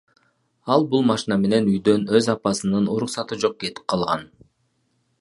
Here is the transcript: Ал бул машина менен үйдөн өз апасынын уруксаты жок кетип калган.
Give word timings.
Ал 0.75 0.85
бул 0.93 1.05
машина 1.09 1.37
менен 1.43 1.69
үйдөн 1.75 2.07
өз 2.21 2.31
апасынын 2.37 2.91
уруксаты 2.97 3.41
жок 3.45 3.57
кетип 3.65 3.87
калган. 3.95 4.29